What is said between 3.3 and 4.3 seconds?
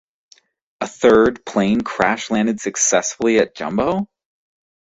at Jumbo.